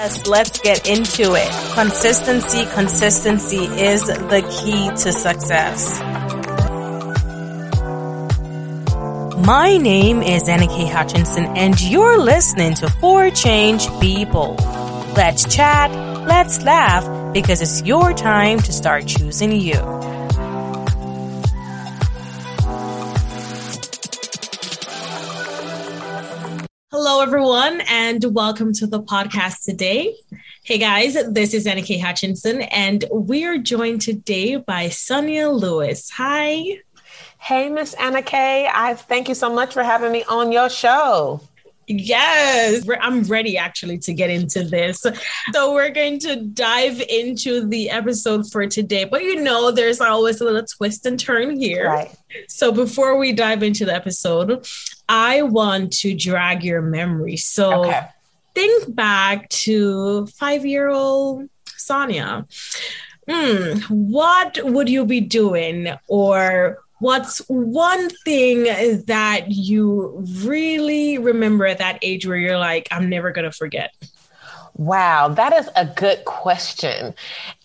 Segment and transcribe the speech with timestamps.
[0.00, 1.74] Yes, let's get into it.
[1.74, 5.98] Consistency, consistency is the key to success.
[9.44, 14.54] My name is Annika Hutchinson and you're listening to For Change People.
[15.16, 15.90] Let's chat,
[16.28, 19.97] let's laugh, because it's your time to start choosing you.
[27.18, 30.14] Hello, everyone, and welcome to the podcast today.
[30.62, 31.98] Hey guys, this is Anna K.
[31.98, 36.10] Hutchinson, and we are joined today by Sonia Lewis.
[36.10, 36.78] Hi.
[37.38, 38.70] Hey, Miss Anna K.
[38.72, 41.40] I thank you so much for having me on your show.
[41.88, 45.04] Yes, I'm ready actually to get into this.
[45.52, 49.06] So, we're going to dive into the episode for today.
[49.06, 51.88] But you know, there's always a little twist and turn here.
[51.88, 52.14] Right.
[52.46, 54.64] So, before we dive into the episode,
[55.08, 57.36] I want to drag your memory.
[57.36, 58.08] So, okay.
[58.54, 62.46] think back to five year old Sonia.
[63.28, 68.64] Hmm, what would you be doing or what's one thing
[69.04, 73.94] that you really remember at that age where you're like, I'm never going to forget?
[74.78, 77.12] Wow, that is a good question.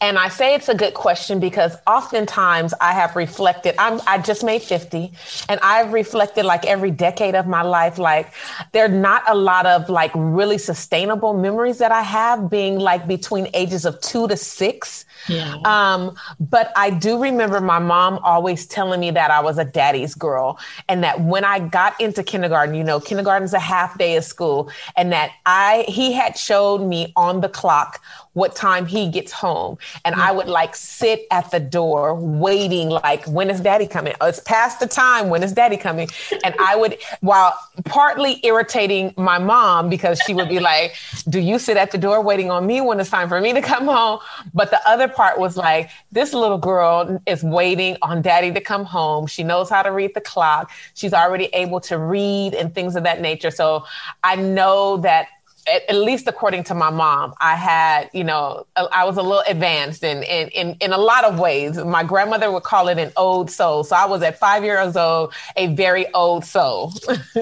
[0.01, 4.43] And I say it's a good question because oftentimes I have reflected, I'm, I just
[4.43, 5.11] made 50
[5.47, 8.33] and I've reflected like every decade of my life, like
[8.71, 13.07] there are not a lot of like really sustainable memories that I have being like
[13.07, 15.05] between ages of two to six.
[15.29, 15.55] Yeah.
[15.65, 20.15] Um, but I do remember my mom always telling me that I was a daddy's
[20.15, 20.57] girl
[20.89, 24.71] and that when I got into kindergarten, you know, kindergarten's a half day of school
[24.97, 28.01] and that I, he had showed me on the clock
[28.33, 29.77] what time he gets home.
[30.05, 30.37] And I mm.
[30.37, 34.13] would like sit at the door waiting, like, when is daddy coming?
[34.21, 35.29] Oh, it's past the time.
[35.29, 36.09] When is daddy coming?
[36.43, 40.95] And I would, while partly irritating my mom because she would be like,
[41.29, 43.61] Do you sit at the door waiting on me when it's time for me to
[43.61, 44.19] come home?
[44.53, 48.85] But the other part was like, This little girl is waiting on daddy to come
[48.85, 49.27] home.
[49.27, 50.71] She knows how to read the clock.
[50.95, 53.51] She's already able to read and things of that nature.
[53.51, 53.85] So
[54.23, 55.27] I know that
[55.67, 59.43] at, at, least according to my mom, I had, you know, I was a little
[59.47, 61.77] advanced in, in, in, in, a lot of ways.
[61.77, 63.83] My grandmother would call it an old soul.
[63.83, 66.93] So I was at five years old, a very old soul.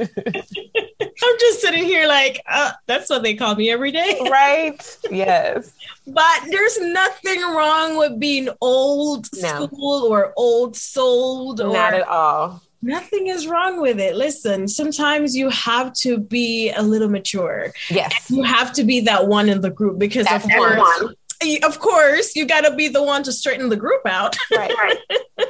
[1.24, 4.20] I'm just sitting here like, uh, that's what they call me every day.
[4.30, 4.98] right.
[5.10, 5.74] Yes.
[6.08, 9.66] But there's nothing wrong with being old no.
[9.66, 11.62] school or old souled.
[11.62, 14.16] Or- Not at all Nothing is wrong with it.
[14.16, 17.74] Listen, sometimes you have to be a little mature.
[17.90, 18.30] Yes.
[18.30, 21.14] You have to be that one in the group because That's of course,
[21.64, 24.36] of course, you got to be the one to straighten the group out.
[24.52, 24.74] Right.
[24.76, 24.98] right.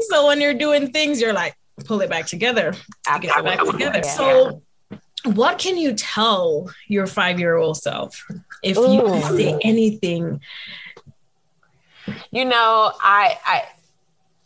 [0.00, 2.74] so when you're doing things, you're like, pull it back together.
[3.20, 4.00] Get it back together.
[4.02, 4.10] Yeah.
[4.10, 4.62] So
[5.24, 8.24] what can you tell your five-year-old self
[8.62, 8.94] if Ooh.
[8.94, 10.40] you say anything?
[12.30, 13.64] You know, I I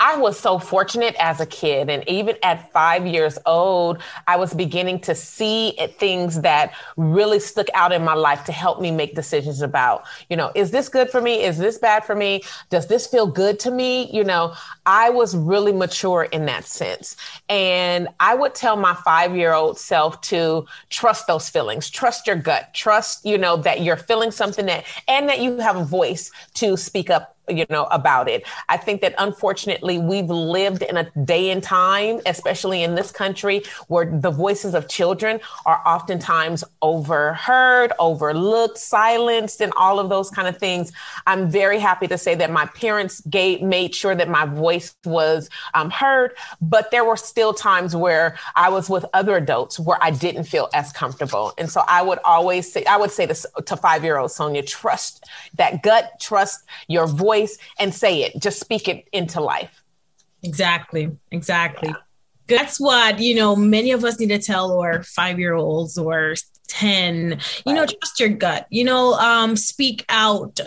[0.00, 1.91] I was so fortunate as a kid.
[1.91, 7.66] And even at five years old, I was beginning to see things that really stuck
[7.75, 11.11] out in my life to help me make decisions about, you know, is this good
[11.11, 11.44] for me?
[11.44, 12.43] Is this bad for me?
[12.71, 14.11] Does this feel good to me?
[14.11, 14.55] You know,
[14.87, 17.17] I was really mature in that sense.
[17.50, 22.37] And I would tell my five year old self to trust those feelings, trust your
[22.37, 26.31] gut, trust, you know, that you're feeling something that, and that you have a voice
[26.55, 28.46] to speak up you know, about it.
[28.68, 33.62] I think that unfortunately we've lived in a day and time, especially in this country,
[33.88, 40.48] where the voices of children are oftentimes overheard, overlooked, silenced, and all of those kind
[40.48, 40.92] of things.
[41.26, 45.50] I'm very happy to say that my parents gave, made sure that my voice was
[45.74, 50.10] um, heard, but there were still times where I was with other adults where I
[50.10, 51.52] didn't feel as comfortable.
[51.58, 53.34] And so I would always say, I would say to,
[53.66, 55.24] to five year old Sonia, trust
[55.54, 57.39] that gut, trust your voice
[57.78, 58.40] and say it.
[58.40, 59.82] Just speak it into life.
[60.42, 61.10] Exactly.
[61.30, 61.90] Exactly.
[61.90, 62.58] Yeah.
[62.58, 66.34] That's what, you know, many of us need to tell our five year olds or
[66.70, 70.61] 10 you know trust your gut you know um speak out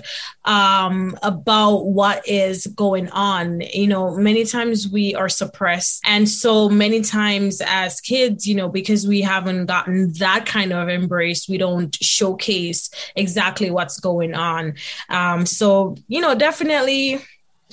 [0.45, 6.67] um about what is going on you know many times we are suppressed and so
[6.67, 11.57] many times as kids you know because we haven't gotten that kind of embrace we
[11.57, 14.73] don't showcase exactly what's going on
[15.09, 17.21] um so you know definitely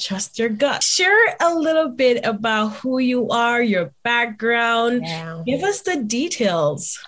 [0.00, 0.82] trust your gut.
[0.82, 5.02] Share a little bit about who you are, your background.
[5.04, 5.42] Yeah.
[5.44, 6.98] Give us the details.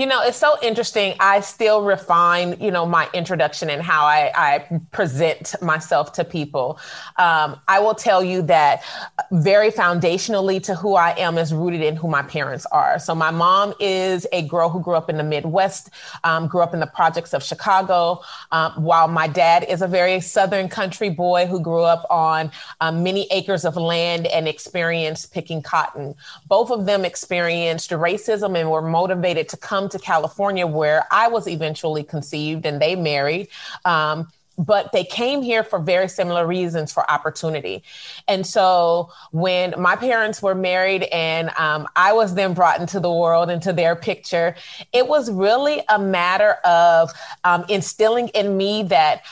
[0.00, 1.14] You know, it's so interesting.
[1.20, 6.80] I still refine, you know, my introduction and how I, I present myself to people.
[7.18, 8.82] Um, I will tell you that
[9.30, 12.98] very foundationally to who I am is rooted in who my parents are.
[12.98, 15.90] So my mom is a girl who grew up in the Midwest,
[16.24, 20.18] um, grew up in the projects of Chicago, um, while my dad is a very
[20.20, 22.50] Southern country boy who grew up on
[22.80, 26.14] um, many acres of land and experienced picking cotton.
[26.48, 31.46] Both of them experienced racism and were motivated to come to California, where I was
[31.46, 33.48] eventually conceived and they married.
[33.84, 34.28] Um,
[34.58, 37.82] but they came here for very similar reasons for opportunity.
[38.28, 43.10] And so when my parents were married and um, I was then brought into the
[43.10, 44.54] world, into their picture,
[44.92, 47.10] it was really a matter of
[47.44, 49.22] um, instilling in me that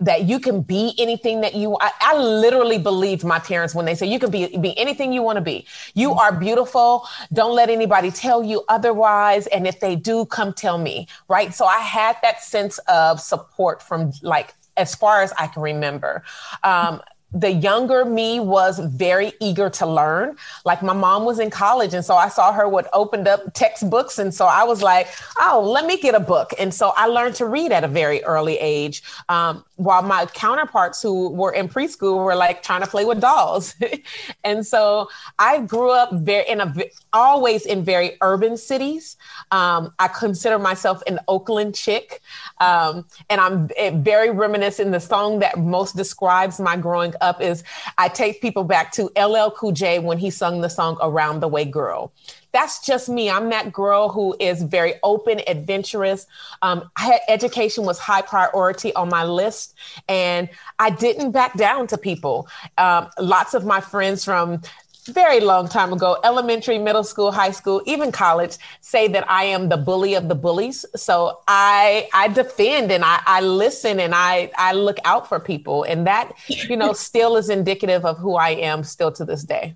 [0.00, 3.94] that you can be anything that you I, I, literally believed my parents when they
[3.94, 7.68] say you can be be anything you want to be you are beautiful don't let
[7.68, 12.16] anybody tell you otherwise and if they do come tell me right so i had
[12.22, 16.22] that sense of support from like as far as i can remember
[16.64, 17.00] um,
[17.32, 20.36] the younger me was very eager to learn.
[20.64, 24.18] Like my mom was in college, and so I saw her would opened up textbooks,
[24.18, 25.08] and so I was like,
[25.38, 28.22] "Oh, let me get a book." And so I learned to read at a very
[28.24, 29.02] early age.
[29.28, 33.74] Um, while my counterparts who were in preschool were like trying to play with dolls,
[34.44, 36.74] and so I grew up very in a
[37.14, 39.16] always in very urban cities.
[39.50, 42.20] Um, I consider myself an Oakland chick,
[42.60, 44.92] um, and I'm eh, very reminiscent.
[44.92, 47.64] The song that most describes my growing up is
[47.96, 51.48] I take people back to LL Cool J when he sung the song Around the
[51.48, 52.12] Way Girl.
[52.52, 53.30] That's just me.
[53.30, 56.26] I'm that girl who is very open, adventurous.
[56.62, 59.74] Um, had, education was high priority on my list,
[60.08, 60.48] and
[60.78, 62.48] I didn't back down to people.
[62.78, 64.60] Um, lots of my friends from
[65.06, 69.68] very long time ago, elementary, middle school, high school, even college, say that I am
[69.68, 70.84] the bully of the bullies.
[70.96, 75.84] So I I defend and I, I listen and I I look out for people.
[75.84, 79.74] And that, you know, still is indicative of who I am still to this day.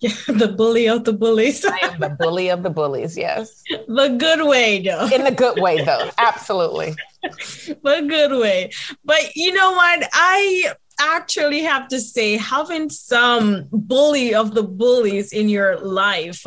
[0.00, 1.64] Yeah, the bully of the bullies.
[1.64, 3.62] I am the bully of the bullies, yes.
[3.88, 5.06] The good way, though.
[5.06, 6.10] In the good way, though.
[6.18, 6.94] Absolutely.
[7.22, 8.70] the good way.
[9.04, 10.08] But you know what?
[10.12, 16.42] I actually have to say having some bully of the bullies in your life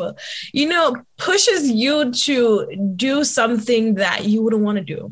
[0.52, 2.66] you know pushes you to
[2.96, 5.08] do something that you wouldn't want to do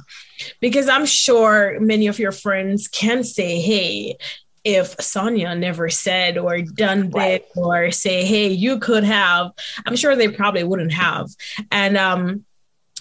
[0.60, 4.16] because i'm sure many of your friends can say hey
[4.64, 7.42] if Sonia never said or done right.
[7.42, 9.52] this or say, hey, you could have,
[9.86, 11.28] I'm sure they probably wouldn't have.
[11.70, 12.44] And um,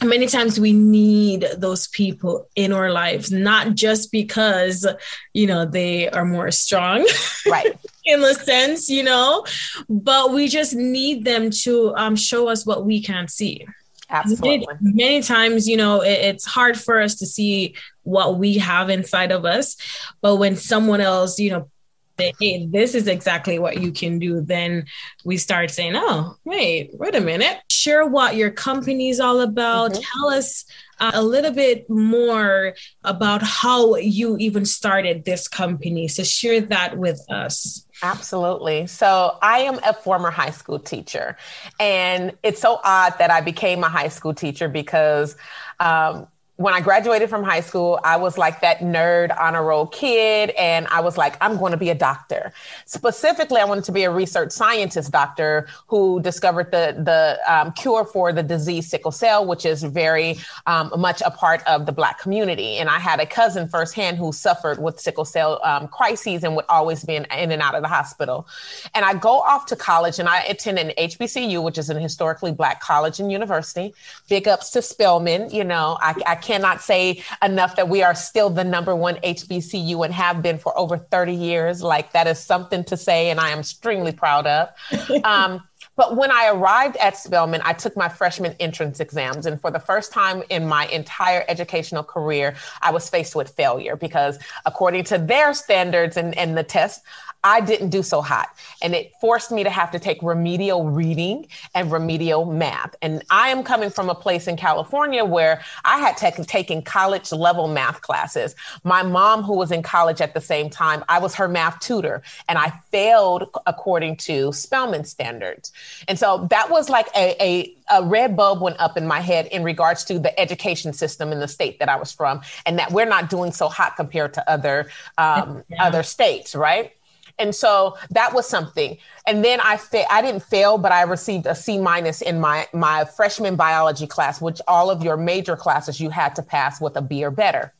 [0.03, 4.85] many times we need those people in our lives not just because
[5.33, 7.07] you know they are more strong
[7.47, 9.43] right in the sense you know
[9.89, 13.65] but we just need them to um, show us what we can't see
[14.09, 18.57] absolutely many, many times you know it, it's hard for us to see what we
[18.57, 19.75] have inside of us
[20.21, 21.69] but when someone else you know
[22.17, 24.85] hey, this is exactly what you can do, then
[25.23, 27.59] we start saying, oh, wait, wait a minute.
[27.71, 29.91] Share what your company is all about.
[29.91, 30.01] Mm-hmm.
[30.01, 30.65] Tell us
[30.99, 36.07] uh, a little bit more about how you even started this company.
[36.07, 37.85] So share that with us.
[38.03, 38.85] Absolutely.
[38.87, 41.35] So I am a former high school teacher.
[41.79, 45.35] And it's so odd that I became a high school teacher because
[45.79, 50.49] um, when I graduated from high school, I was like that nerd honor roll kid.
[50.51, 52.51] And I was like, I'm going to be a doctor.
[52.85, 58.05] Specifically, I wanted to be a research scientist doctor who discovered the, the um, cure
[58.05, 62.19] for the disease sickle cell, which is very um, much a part of the Black
[62.19, 62.77] community.
[62.77, 66.65] And I had a cousin firsthand who suffered with sickle cell um, crises and would
[66.69, 68.47] always be in, in and out of the hospital.
[68.95, 72.51] And I go off to college and I attend an HBCU, which is an historically
[72.51, 73.93] Black college and university.
[74.27, 75.51] Big ups to Spelman.
[75.51, 80.03] You know, I, I cannot say enough that we are still the number one HBCU
[80.05, 81.83] and have been for over 30 years.
[81.83, 84.69] Like that is something to say, and I am extremely proud of.
[85.23, 85.63] Um,
[85.97, 89.45] but when I arrived at Spelman, I took my freshman entrance exams.
[89.45, 93.97] And for the first time in my entire educational career, I was faced with failure
[93.97, 97.01] because, according to their standards and, and the test,
[97.43, 98.49] I didn't do so hot.
[98.81, 102.95] And it forced me to have to take remedial reading and remedial math.
[103.01, 107.31] And I am coming from a place in California where I had taken taken college
[107.31, 108.55] level math classes.
[108.83, 112.21] My mom, who was in college at the same time, I was her math tutor,
[112.49, 115.71] and I failed according to Spelman standards.
[116.07, 119.47] And so that was like a, a a red bulb went up in my head
[119.47, 122.91] in regards to the education system in the state that I was from, and that
[122.91, 125.83] we're not doing so hot compared to other um, yeah.
[125.83, 126.93] other states, right?
[127.39, 128.97] And so that was something.
[129.27, 132.67] And then I fa- I didn't fail, but I received a C minus in my
[132.73, 136.95] my freshman biology class, which all of your major classes you had to pass with
[136.97, 137.73] a B or better.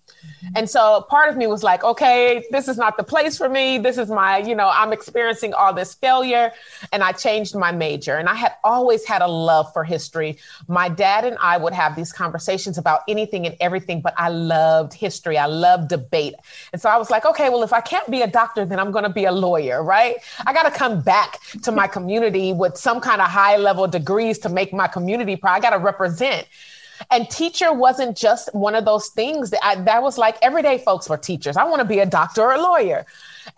[0.55, 3.77] And so part of me was like, okay, this is not the place for me.
[3.77, 6.51] This is my, you know, I'm experiencing all this failure.
[6.91, 8.15] And I changed my major.
[8.15, 10.37] And I had always had a love for history.
[10.67, 14.93] My dad and I would have these conversations about anything and everything, but I loved
[14.93, 15.37] history.
[15.37, 16.35] I loved debate.
[16.71, 18.91] And so I was like, okay, well, if I can't be a doctor, then I'm
[18.91, 20.17] going to be a lawyer, right?
[20.45, 24.39] I got to come back to my community with some kind of high level degrees
[24.39, 25.55] to make my community proud.
[25.55, 26.47] I got to represent.
[27.11, 31.09] And teacher wasn't just one of those things that I, that was like everyday folks
[31.09, 31.57] were teachers.
[31.57, 33.05] I want to be a doctor or a lawyer.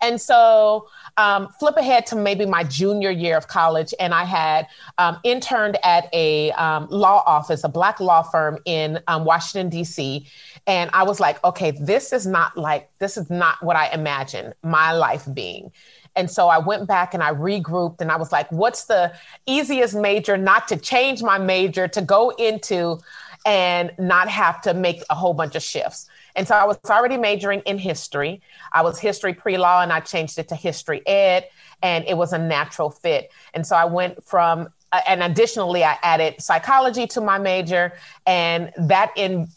[0.01, 4.67] And so um, flip ahead to maybe my junior year of college, and I had
[4.98, 10.25] um, interned at a um, law office, a black law firm in um, Washington, D.C.
[10.67, 14.53] And I was like, okay, this is not like, this is not what I imagined
[14.63, 15.72] my life being.
[16.15, 19.13] And so I went back and I regrouped and I was like, what's the
[19.46, 23.00] easiest major not to change my major to go into
[23.46, 26.08] and not have to make a whole bunch of shifts.
[26.36, 28.41] And so I was already majoring in history.
[28.74, 31.48] I was history pre law and I changed it to history ed,
[31.81, 33.31] and it was a natural fit.
[33.53, 37.93] And so I went from, uh, and additionally, I added psychology to my major,
[38.25, 39.48] and that in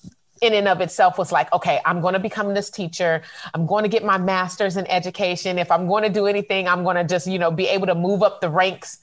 [0.43, 3.23] in and of itself was like, okay, I'm going to become this teacher.
[3.55, 5.57] I'm going to get my master's in education.
[5.57, 7.95] If I'm going to do anything, I'm going to just, you know, be able to
[7.95, 8.99] move up the ranks.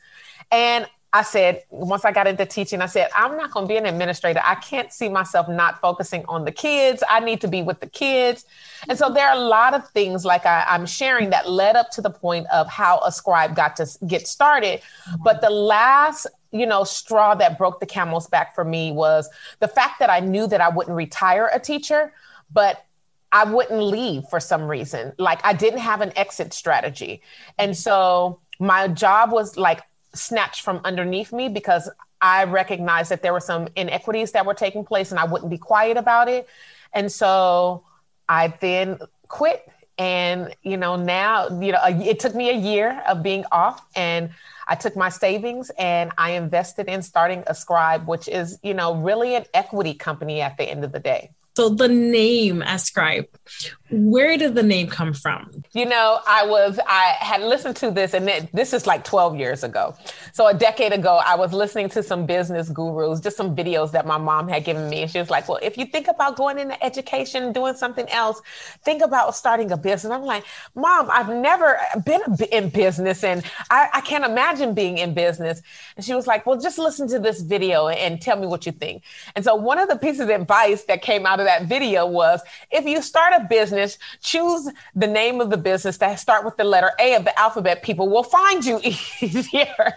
[0.52, 3.78] And I said, once I got into teaching, I said, I'm not going to be
[3.78, 4.42] an administrator.
[4.46, 7.04] I can't see myself not focusing on the kids.
[7.10, 8.46] I need to be with the kids.
[8.88, 11.90] And so there are a lot of things like I, am sharing that led up
[11.92, 14.82] to the point of how Ascribe got to get started.
[15.24, 19.28] But the last, you know, straw that broke the camel's back for me was
[19.62, 22.14] the fact that I knew that I wouldn't retire a teacher,
[22.52, 22.86] but
[23.32, 25.14] I wouldn't leave for some reason.
[25.18, 27.24] Like I didn't have an exit strategy.
[27.58, 29.82] And so my job was like
[30.14, 31.90] snatched from underneath me because
[32.22, 35.58] I recognized that there were some inequities that were taking place and I wouldn't be
[35.58, 36.48] quiet about it.
[36.94, 37.84] And so
[38.28, 39.70] I then quit.
[39.98, 44.30] And, you know, now, you know, it took me a year of being off and
[44.66, 49.36] I took my savings and I invested in starting Ascribe, which is, you know, really
[49.36, 51.32] an equity company at the end of the day.
[51.56, 53.28] So the name Ascribe,
[53.92, 55.64] where did the name come from?
[55.74, 59.38] You know, I was I had listened to this, and it, this is like 12
[59.38, 59.96] years ago.
[60.32, 64.06] So a decade ago, I was listening to some business gurus, just some videos that
[64.06, 66.60] my mom had given me, and she was like, "Well, if you think about going
[66.60, 68.42] into education, doing something else,
[68.86, 73.90] think about starting a business." I'm like, "Mom, I've never been in business, and I,
[73.96, 75.62] I can't imagine being in business."
[75.98, 78.72] And she was like, "Well, just listen to this video and tell me what you
[78.72, 79.04] think."
[79.36, 82.42] And so one of the pieces of advice that came out of that video was
[82.72, 86.64] if you start a business, choose the name of the business that start with the
[86.64, 87.84] letter A of the alphabet.
[87.84, 88.80] People will find you
[89.22, 89.96] easier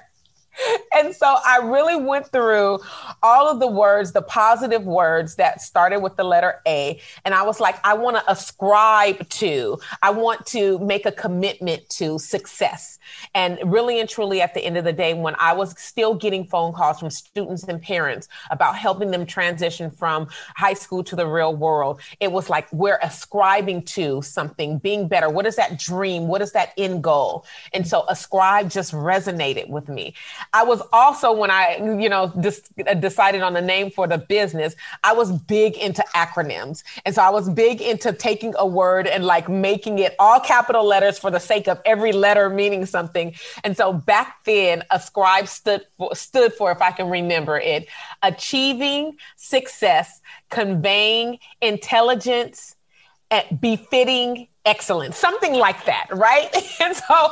[0.97, 2.79] and so I really went through
[3.23, 7.01] all of the words, the positive words that started with the letter A.
[7.25, 11.89] And I was like, I want to ascribe to, I want to make a commitment
[11.91, 12.99] to success.
[13.35, 16.45] And really and truly, at the end of the day, when I was still getting
[16.45, 21.27] phone calls from students and parents about helping them transition from high school to the
[21.27, 25.29] real world, it was like we're ascribing to something, being better.
[25.29, 26.29] What is that dream?
[26.29, 27.45] What is that end goal?
[27.73, 30.15] And so ascribe just resonated with me.
[30.53, 34.19] I was also when I, you know, dis- uh, decided on the name for the
[34.19, 36.83] business, I was big into acronyms.
[37.05, 40.85] And so I was big into taking a word and like making it all capital
[40.85, 43.35] letters for the sake of every letter meaning something.
[43.65, 47.89] And so back then, Ascribe stood for, stood for, if I can remember it,
[48.23, 50.21] achieving success,
[50.51, 52.77] conveying intelligence,
[53.31, 56.51] eh, befitting excellence, something like that, right?
[56.81, 57.31] And so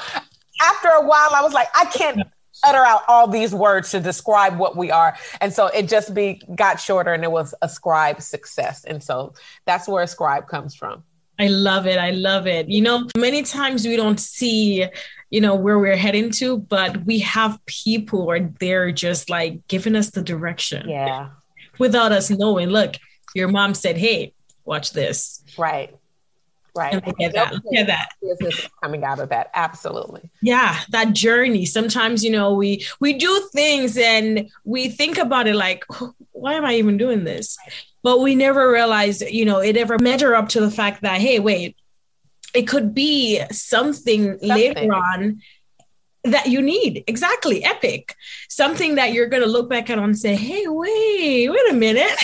[0.63, 2.23] after a while, I was like, I can't
[2.65, 5.17] utter out all these words to describe what we are.
[5.41, 8.85] And so it just be got shorter and it was ascribe success.
[8.85, 9.35] And so
[9.67, 11.05] that's where ascribe comes from.
[11.39, 11.99] I love it.
[11.99, 12.69] I love it.
[12.69, 14.87] You know, many times we don't see,
[15.31, 19.67] you know, where we're heading to, but we have people who are there just like
[19.67, 20.89] giving us the direction.
[20.89, 21.31] Yeah.
[21.79, 22.97] Without us knowing, look,
[23.35, 24.35] your mom said, Hey,
[24.67, 25.43] watch this.
[25.57, 25.97] Right.
[26.75, 26.95] Right.
[26.95, 27.55] Look at that.
[27.77, 28.11] At that.
[28.23, 29.51] Business coming out of that.
[29.55, 30.31] Absolutely.
[30.43, 31.67] Yeah, that journey.
[31.67, 35.85] Sometimes, you know, we we do things and we think about it like,
[36.33, 37.59] why am I even doing this?
[38.03, 41.39] But we never realize, you know, it ever measure up to the fact that, hey,
[41.39, 41.77] wait,
[42.55, 44.49] it could be something, something.
[44.49, 45.41] later on
[46.25, 47.05] that you need.
[47.07, 47.65] Exactly.
[47.65, 48.15] Epic.
[48.49, 52.19] Something that you're going to look back at and say, hey, wait, wait a minute.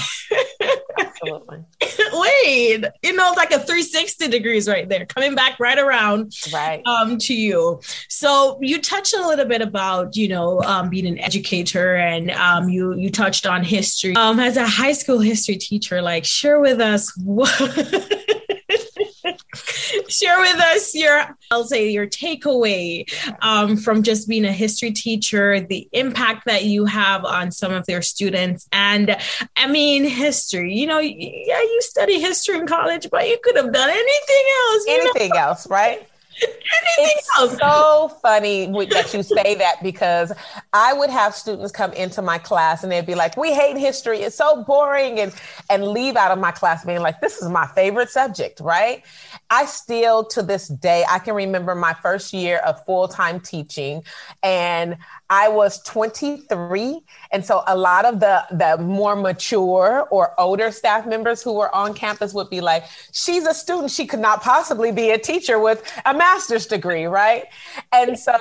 [0.98, 1.58] Absolutely.
[2.12, 6.82] wait, you know, it's like a 360 degrees right there, coming back right around right.
[6.86, 7.80] Um, to you.
[8.08, 12.68] So you touched a little bit about, you know, um, being an educator and um,
[12.68, 14.14] you, you touched on history.
[14.16, 17.50] Um, as a high school history teacher, like share with us what
[20.08, 23.04] share with us your i'll say your takeaway
[23.42, 27.86] um, from just being a history teacher the impact that you have on some of
[27.86, 29.16] their students and
[29.56, 33.72] i mean history you know yeah you study history in college but you could have
[33.72, 35.36] done anything else anything know?
[35.36, 36.08] else right
[36.40, 37.58] it's else.
[37.58, 40.32] so funny that you say that because
[40.72, 44.20] I would have students come into my class and they'd be like, "We hate history;
[44.20, 45.32] it's so boring," and
[45.70, 49.02] and leave out of my class being like, "This is my favorite subject." Right?
[49.50, 54.02] I still, to this day, I can remember my first year of full time teaching,
[54.42, 54.96] and
[55.28, 57.00] I was 23.
[57.32, 61.74] And so a lot of the, the more mature or older staff members who were
[61.74, 63.90] on campus would be like, she's a student.
[63.90, 67.44] She could not possibly be a teacher with a master's degree, right?
[67.92, 68.36] And so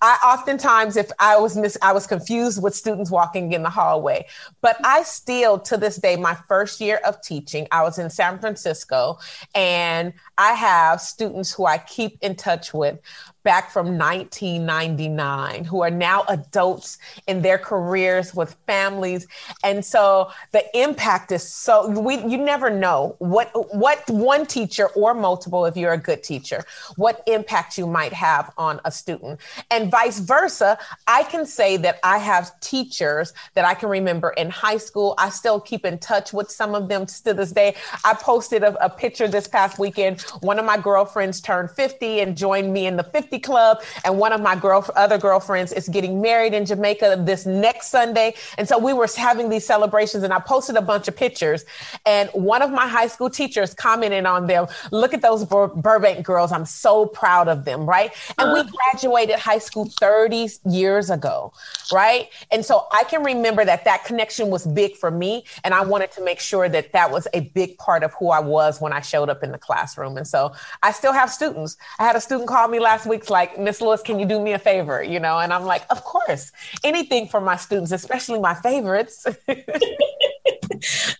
[0.00, 4.26] I oftentimes, if I was mis- I was confused with students walking in the hallway.
[4.62, 8.38] But I still, to this day, my first year of teaching, I was in San
[8.38, 9.18] Francisco
[9.54, 12.98] and I have students who I keep in touch with
[13.42, 19.26] back from 1999 who are now adults in their careers with families.
[19.64, 25.14] And so the impact is so we you never know what what one teacher or
[25.14, 26.64] multiple if you're a good teacher
[26.96, 29.40] what impact you might have on a student.
[29.70, 34.50] And vice versa i can say that i have teachers that i can remember in
[34.50, 35.14] high school.
[35.18, 37.76] I still keep in touch with some of them to this day.
[38.04, 40.22] I posted a, a picture this past weekend.
[40.40, 43.82] One of my girlfriends turned 50 and joined me in the 50 club.
[44.04, 48.34] And one of my girl, other girlfriends is getting married in Jamaica this next Sunday.
[48.58, 51.64] And so we were having these celebrations and I posted a bunch of pictures.
[52.06, 54.66] And one of my high school teachers commented on them.
[54.90, 56.52] Look at those Bur- Burbank girls.
[56.52, 57.88] I'm so proud of them.
[57.88, 58.12] Right.
[58.38, 58.70] And we uh-huh.
[58.92, 61.52] graduated high school 30 years ago.
[61.92, 62.28] Right.
[62.50, 65.44] And so I can remember that that connection was big for me.
[65.64, 68.40] And I wanted to make sure that that was a big part of who I
[68.40, 70.16] was when I showed up in the classroom.
[70.16, 71.76] And so I still have students.
[71.98, 74.52] I had a student call me last week like, Miss Lewis, can you do me
[74.52, 75.02] a favor?
[75.02, 76.52] You know, and I'm like, of course,
[76.84, 79.26] anything for my students, especially my favorites.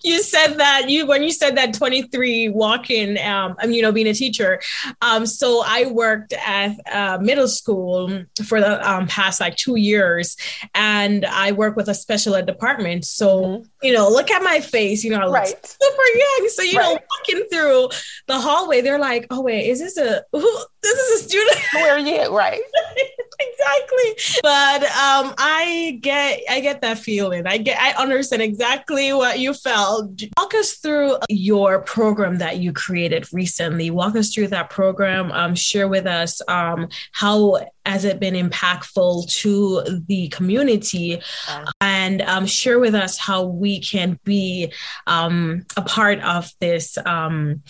[0.03, 4.15] you said that you when you said that 23 walk-in um you know being a
[4.15, 4.61] teacher
[5.03, 10.37] um so i worked at uh, middle school for the um, past like two years
[10.75, 13.65] and i work with a special ed department so mm-hmm.
[13.83, 15.67] you know look at my face you know I look right.
[15.67, 16.95] super young so you right.
[16.95, 17.89] know walking through
[18.27, 21.95] the hallway they're like oh wait is this a who this is a student where
[21.95, 22.61] are you right
[23.39, 29.39] exactly but um i get i get that feeling i get i understand exactly what
[29.39, 30.21] you felt.
[30.37, 33.91] Walk us through your program that you created recently.
[33.91, 35.31] Walk us through that program.
[35.33, 41.65] Um, share with us um, how has it been impactful to the community, yeah.
[41.81, 44.73] and um, share with us how we can be
[45.07, 47.63] um, a part of this um,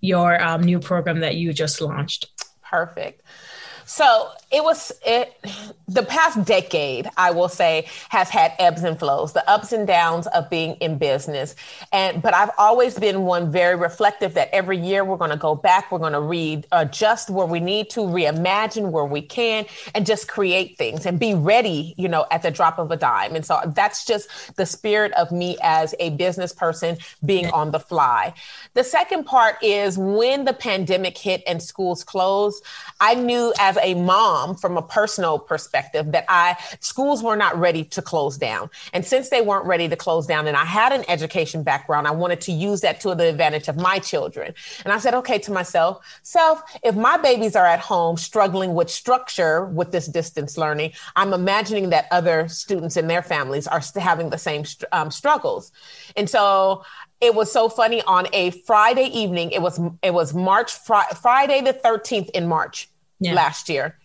[0.00, 2.26] your um, new program that you just launched.
[2.62, 3.22] Perfect.
[3.84, 5.34] So it was it
[5.88, 10.26] the past decade i will say has had ebbs and flows the ups and downs
[10.28, 11.54] of being in business.
[11.92, 15.54] And but i've always been one very reflective that every year we're going to go
[15.54, 20.06] back we're going to read adjust where we need to reimagine where we can and
[20.06, 23.34] just create things and be ready you know at the drop of a dime.
[23.34, 27.80] And so that's just the spirit of me as a business person being on the
[27.80, 28.34] fly.
[28.74, 32.64] The second part is when the pandemic hit and schools closed
[33.00, 37.56] i knew as a mom mom from a personal perspective that I schools were not
[37.56, 38.70] ready to close down.
[38.92, 42.10] And since they weren't ready to close down and I had an education background, I
[42.10, 44.54] wanted to use that to the advantage of my children.
[44.84, 48.90] And I said, okay, to myself, self, if my babies are at home struggling with
[48.90, 54.30] structure with this distance learning, I'm imagining that other students and their families are having
[54.30, 55.72] the same um, struggles.
[56.16, 56.84] And so
[57.20, 59.52] it was so funny on a Friday evening.
[59.52, 62.88] It was it was March fr- Friday the 13th in March
[63.20, 63.34] yeah.
[63.34, 63.96] last year.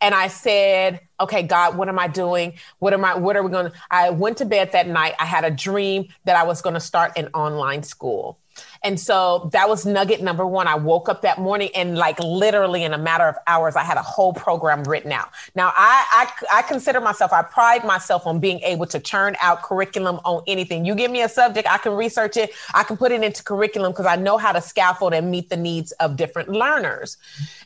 [0.00, 2.54] And I said, okay, God, what am I doing?
[2.78, 5.14] What am I, what are we going to, I went to bed that night.
[5.18, 8.38] I had a dream that I was going to start an online school.
[8.84, 10.66] And so that was nugget number one.
[10.66, 13.96] I woke up that morning and like literally in a matter of hours, I had
[13.96, 15.28] a whole program written out.
[15.54, 19.62] Now I, I, I consider myself, I pride myself on being able to churn out
[19.62, 20.84] curriculum on anything.
[20.84, 22.52] You give me a subject, I can research it.
[22.74, 25.56] I can put it into curriculum because I know how to scaffold and meet the
[25.56, 27.16] needs of different learners.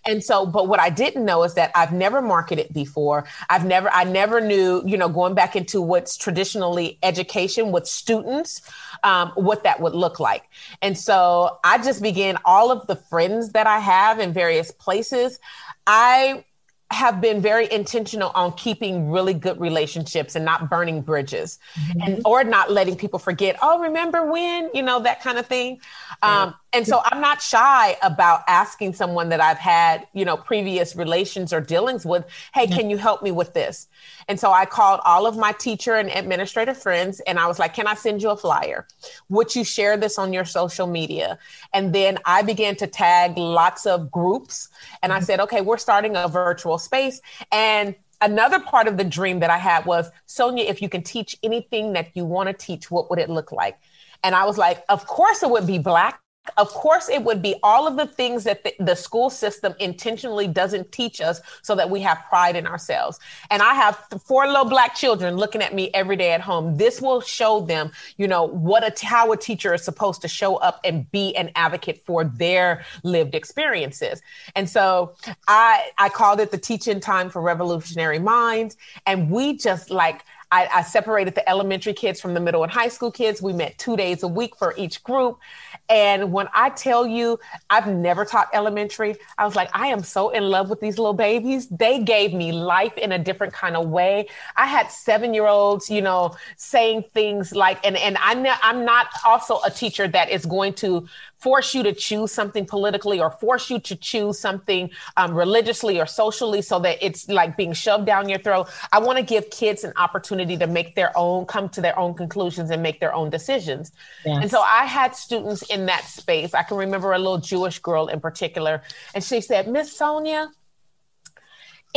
[0.04, 3.26] And so, but what I didn't know is that I've never marketed before.
[3.48, 8.60] I've never, I never knew, you know, going back into what's traditionally education with students,
[9.02, 10.44] um, what that would look like.
[10.82, 15.38] And so I just began all of the friends that I have in various places.
[15.86, 16.44] I
[16.90, 22.00] have been very intentional on keeping really good relationships and not burning bridges mm-hmm.
[22.00, 25.80] and or not letting people forget oh remember when you know that kind of thing
[26.22, 30.94] um, and so i'm not shy about asking someone that i've had you know previous
[30.94, 33.88] relations or dealings with hey can you help me with this
[34.28, 37.74] and so i called all of my teacher and administrator friends and i was like
[37.74, 38.86] can i send you a flyer
[39.28, 41.38] would you share this on your social media
[41.72, 44.68] and then i began to tag lots of groups
[45.02, 45.24] and i mm-hmm.
[45.24, 47.20] said okay we're starting a virtual space.
[47.52, 51.36] And another part of the dream that I had was Sonia, if you can teach
[51.42, 53.78] anything that you want to teach, what would it look like?
[54.22, 56.20] And I was like, of course it would be Black
[56.56, 60.48] of course, it would be all of the things that the, the, school system intentionally
[60.48, 63.18] doesn't teach us so that we have pride in ourselves.
[63.50, 66.76] And I have four little black children looking at me every day at home.
[66.76, 70.56] This will show them, you know, what a, how a teacher is supposed to show
[70.56, 74.22] up and be an advocate for their lived experiences.
[74.54, 75.14] And so
[75.46, 78.76] I, I called it the teaching time for revolutionary minds.
[79.06, 82.88] And we just like, I, I, separated the elementary kids from the middle and high
[82.88, 83.42] school kids.
[83.42, 85.40] We met two days a week for each group.
[85.88, 87.38] And when I tell you,
[87.70, 91.12] I've never taught elementary, I was like, I am so in love with these little
[91.12, 91.68] babies.
[91.68, 94.28] They gave me life in a different kind of way.
[94.56, 99.06] I had seven year olds, you know, saying things like, and, and I'm, I'm not
[99.24, 101.06] also a teacher that is going to
[101.46, 106.04] force you to choose something politically or force you to choose something um, religiously or
[106.04, 108.66] socially so that it's like being shoved down your throat.
[108.90, 112.14] I want to give kids an opportunity to make their own, come to their own
[112.14, 113.92] conclusions and make their own decisions.
[114.24, 114.38] Yes.
[114.42, 116.52] And so I had students in that space.
[116.52, 118.82] I can remember a little Jewish girl in particular,
[119.14, 120.50] and she said, Miss Sonia,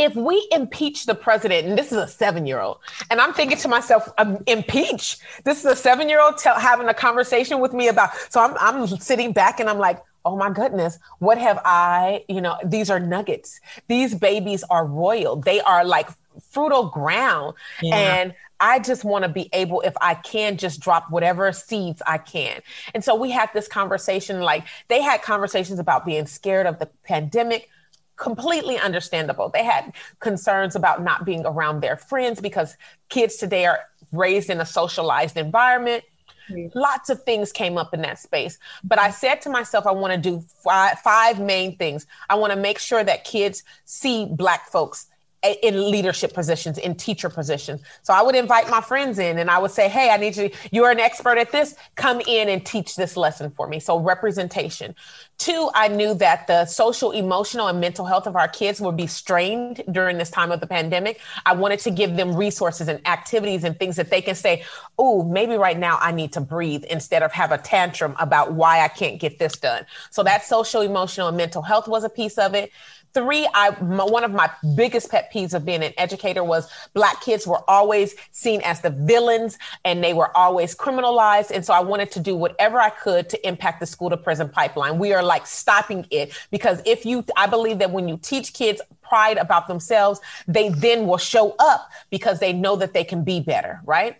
[0.00, 2.78] if we impeach the president, and this is a seven year old,
[3.10, 5.18] and I'm thinking to myself, um, impeach?
[5.44, 8.10] This is a seven year old having a conversation with me about.
[8.30, 12.40] So I'm, I'm sitting back and I'm like, oh my goodness, what have I, you
[12.40, 13.60] know, these are nuggets.
[13.88, 15.36] These babies are royal.
[15.36, 16.08] They are like
[16.50, 17.54] fruitful ground.
[17.82, 17.96] Yeah.
[17.96, 22.18] And I just want to be able, if I can, just drop whatever seeds I
[22.18, 22.60] can.
[22.94, 26.86] And so we had this conversation, like they had conversations about being scared of the
[27.04, 27.68] pandemic
[28.20, 29.48] completely understandable.
[29.48, 32.76] They had concerns about not being around their friends because
[33.08, 33.80] kids today are
[34.12, 36.04] raised in a socialized environment.
[36.50, 36.78] Mm-hmm.
[36.78, 38.58] Lots of things came up in that space.
[38.84, 42.06] But I said to myself, I want to do five, five main things.
[42.28, 45.06] I want to make sure that kids see Black folks
[45.42, 47.80] in leadership positions, in teacher positions.
[48.02, 50.50] So I would invite my friends in and I would say, Hey, I need you,
[50.70, 51.74] you're an expert at this.
[51.94, 53.80] Come in and teach this lesson for me.
[53.80, 54.94] So representation.
[55.38, 59.06] Two, I knew that the social, emotional, and mental health of our kids would be
[59.06, 61.18] strained during this time of the pandemic.
[61.46, 64.64] I wanted to give them resources and activities and things that they can say,
[64.98, 68.80] Oh, maybe right now I need to breathe instead of have a tantrum about why
[68.80, 69.86] I can't get this done.
[70.10, 72.70] So that social, emotional, and mental health was a piece of it.
[73.12, 77.20] Three, I my, one of my biggest pet peeves of being an educator was black
[77.20, 81.50] kids were always seen as the villains and they were always criminalized.
[81.50, 84.48] And so I wanted to do whatever I could to impact the school to prison
[84.48, 84.98] pipeline.
[84.98, 88.80] We are like stopping it because if you, I believe that when you teach kids
[89.02, 93.40] pride about themselves, they then will show up because they know that they can be
[93.40, 94.16] better, right?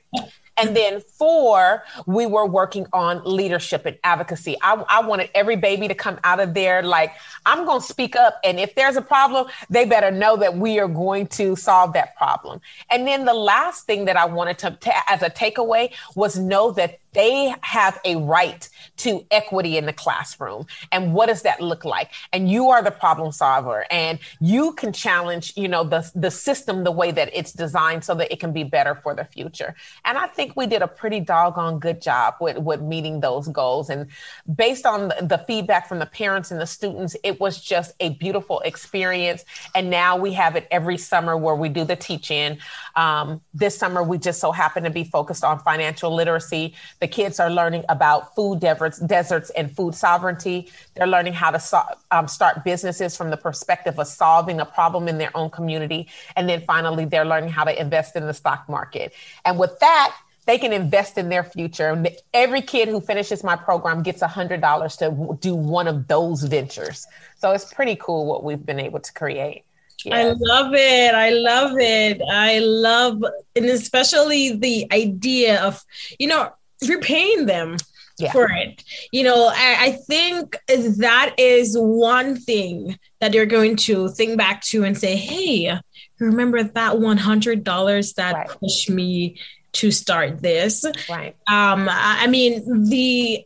[0.57, 4.57] And then four, we were working on leadership and advocacy.
[4.63, 7.13] I, I wanted every baby to come out of there like,
[7.47, 8.39] I'm going to speak up.
[8.45, 12.17] And if there's a problem, they better know that we are going to solve that
[12.17, 12.61] problem.
[12.91, 16.73] And then the last thing that I wanted to, to as a takeaway was know
[16.73, 18.69] that they have a right
[18.99, 20.67] to equity in the classroom.
[20.93, 22.11] And what does that look like?
[22.33, 26.85] And you are the problem solver and you can challenge, you know, the, the system
[26.85, 29.75] the way that it's designed so that it can be better for the future.
[30.05, 33.91] And I think we did a pretty doggone good job with, with meeting those goals.
[33.91, 34.07] And
[34.55, 38.61] based on the, feedback from the parents and the students, it was just a beautiful
[38.61, 39.45] experience.
[39.75, 42.59] And now we have it every summer where we do the teach in.
[43.01, 47.41] Um, this summer, we just so happen to be focused on financial literacy the kids
[47.41, 50.71] are learning about food deserts, deserts and food sovereignty.
[50.95, 55.09] They're learning how to so, um, start businesses from the perspective of solving a problem
[55.09, 56.09] in their own community.
[56.37, 59.15] And then finally, they're learning how to invest in the stock market.
[59.45, 60.15] And with that,
[60.47, 62.03] they can invest in their future.
[62.35, 67.07] Every kid who finishes my program gets $100 to do one of those ventures.
[67.39, 69.65] So it's pretty cool what we've been able to create.
[70.11, 71.15] I love it.
[71.15, 72.21] I love it.
[72.31, 73.23] I love,
[73.57, 75.83] and especially the idea of,
[76.19, 76.51] you know,
[76.89, 77.77] repaying them
[78.19, 78.33] yeah.
[78.33, 78.83] for it.
[79.13, 84.63] You know, I, I, think that is one thing that you're going to think back
[84.65, 85.79] to and say, hey,
[86.19, 88.49] remember that $100 that right.
[88.49, 89.39] pushed me
[89.73, 90.85] to start this?
[91.09, 91.37] Right.
[91.49, 93.45] Um, I mean, the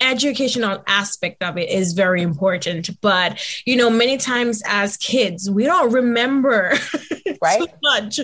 [0.00, 5.64] educational aspect of it is very important but you know many times as kids we
[5.64, 6.72] don't remember
[7.42, 7.60] right.
[7.60, 8.18] too much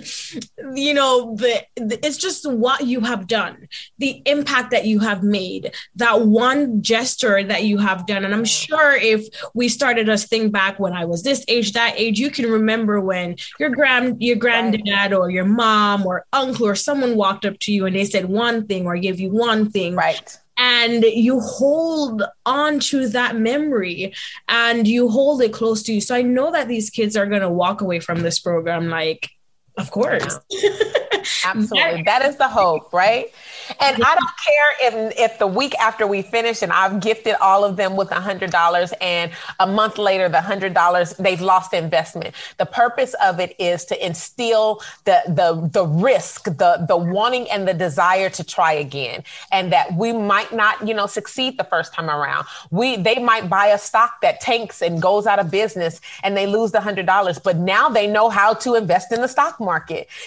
[0.74, 5.22] you know the, the, it's just what you have done the impact that you have
[5.22, 8.24] made that one gesture that you have done.
[8.24, 8.74] And i'm mm-hmm.
[8.74, 12.30] sure if we started us think back when i was this age that age you
[12.30, 15.12] can remember when your grand your granddad right.
[15.12, 18.66] or your mom or uncle or someone walked up to you and they said one
[18.66, 19.94] thing or gave you one thing.
[19.94, 24.14] Right and you hold on to that memory
[24.48, 26.00] and you hold it close to you.
[26.00, 29.30] So I know that these kids are going to walk away from this program like,
[29.76, 30.38] of course.
[31.44, 32.02] Absolutely.
[32.02, 33.32] that is the hope, right?
[33.80, 37.64] And I don't care if if the week after we finish and I've gifted all
[37.64, 41.70] of them with a hundred dollars and a month later the hundred dollars they've lost
[41.70, 42.34] the investment.
[42.58, 47.66] The purpose of it is to instill the the the risk, the the wanting and
[47.66, 49.24] the desire to try again.
[49.50, 52.46] And that we might not, you know, succeed the first time around.
[52.70, 56.46] We they might buy a stock that tanks and goes out of business and they
[56.46, 59.63] lose the hundred dollars, but now they know how to invest in the stock market.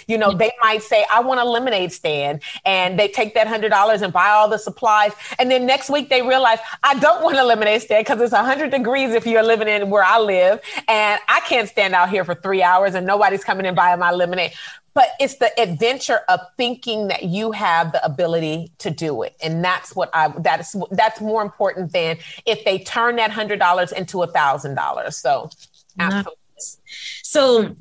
[0.07, 3.69] You know, they might say, I want a lemonade stand, and they take that hundred
[3.69, 5.13] dollars and buy all the supplies.
[5.39, 8.71] And then next week they realize I don't want a lemonade stand because it's hundred
[8.71, 12.35] degrees if you're living in where I live, and I can't stand out here for
[12.35, 14.53] three hours and nobody's coming and buying my lemonade.
[14.93, 19.35] But it's the adventure of thinking that you have the ability to do it.
[19.43, 23.91] And that's what i that's that's more important than if they turn that hundred dollars
[23.91, 25.15] into a thousand dollars.
[25.17, 25.51] So
[25.99, 26.33] absolutely.
[26.57, 27.75] so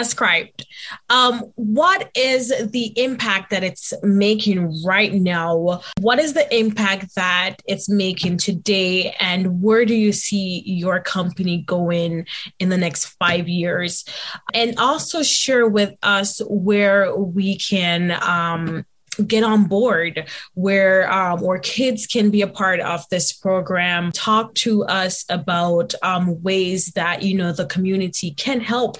[0.00, 0.66] ascribed
[1.10, 5.80] um, what is the impact that it's making right now?
[6.00, 9.14] What is the impact that it's making today?
[9.20, 12.26] And where do you see your company going
[12.58, 14.04] in the next five years?
[14.54, 18.84] And also share with us where we can um,
[19.26, 24.12] get on board where um, where kids can be a part of this program.
[24.12, 28.96] Talk to us about um, ways that you know the community can help